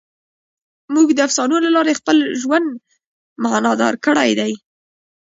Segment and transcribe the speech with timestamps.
[0.93, 2.67] موږ د افسانو له لارې خپل ژوند
[3.43, 4.51] معنیدار کړی دی.